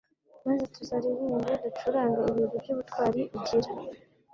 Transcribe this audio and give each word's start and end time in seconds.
maze 0.45 0.63
tuzaririmbe 0.75 1.53
ducurange 1.63 2.19
ibigwi 2.31 2.57
by’ubutwari 2.63 3.21
ugira 3.35 3.69